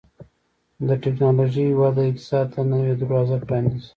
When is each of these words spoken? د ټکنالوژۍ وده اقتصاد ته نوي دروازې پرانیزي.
د 0.87 0.89
ټکنالوژۍ 1.03 1.67
وده 1.79 2.03
اقتصاد 2.09 2.45
ته 2.53 2.59
نوي 2.71 2.93
دروازې 3.01 3.37
پرانیزي. 3.45 3.89